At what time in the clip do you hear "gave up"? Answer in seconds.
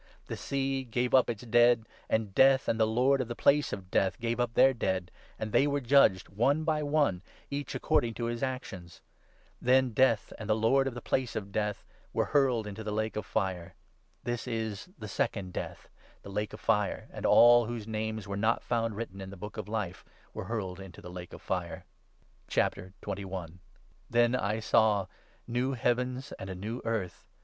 0.83-1.29, 4.19-4.55